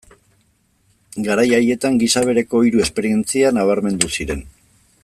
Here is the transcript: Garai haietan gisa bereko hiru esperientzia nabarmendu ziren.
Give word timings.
Garai 1.27 1.45
haietan 1.57 1.99
gisa 2.05 2.25
bereko 2.31 2.63
hiru 2.69 2.83
esperientzia 2.87 3.53
nabarmendu 3.59 4.15
ziren. 4.19 4.47